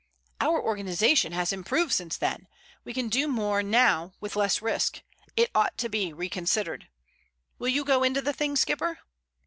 "Our 0.39 0.59
organization 0.59 1.31
has 1.33 1.53
improved 1.53 1.93
since 1.93 2.17
then. 2.17 2.47
We 2.83 2.91
can 2.91 3.07
do 3.07 3.27
more 3.27 3.61
now 3.61 4.13
with 4.19 4.35
less 4.35 4.59
risk. 4.59 5.03
It 5.35 5.51
ought 5.53 5.77
to 5.77 5.89
be 5.89 6.11
reconsidered. 6.11 6.87
Will 7.59 7.67
you 7.67 7.85
go 7.85 8.01
into 8.01 8.23
the 8.23 8.33
thing, 8.33 8.55
skipper?" 8.55 8.97